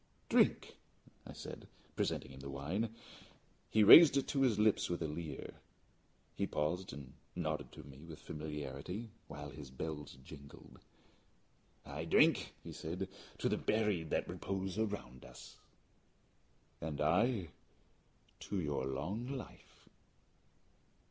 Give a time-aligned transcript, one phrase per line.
[0.29, 0.77] "Drink,"
[1.27, 2.95] I said, presenting him the wine.
[3.69, 5.53] He raised it to his lips with a leer.
[6.35, 10.79] He paused and nodded to me familiarly, while his bells jingled.
[11.85, 15.57] "I drink," he said, "to the buried that repose around us."
[16.81, 17.49] "And I
[18.39, 19.87] to your long life."